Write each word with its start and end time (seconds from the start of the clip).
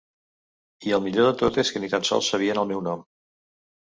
I 0.91 0.93
el 0.97 1.03
millor 1.07 1.27
de 1.27 1.33
tot 1.41 1.59
és 1.63 1.71
que 1.75 1.83
ni 1.83 1.89
tan 1.93 2.09
sols 2.11 2.29
sabien 2.35 2.61
el 2.63 2.67
meu 2.71 2.81
nom. 2.87 3.07